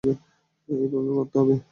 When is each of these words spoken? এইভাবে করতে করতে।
এইভাবে 0.69 1.11
করতে 1.17 1.37
করতে। 1.39 1.55